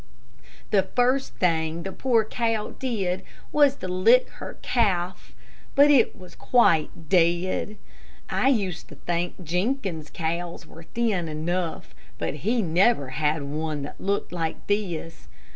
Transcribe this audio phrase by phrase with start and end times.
[0.71, 5.35] The first thing the poor cow did was to lick her calf,
[5.75, 7.77] but it was quite dead.
[8.27, 14.01] I used to think Jenkins's cows were thin enough, but he never had one that
[14.01, 15.27] looked like this.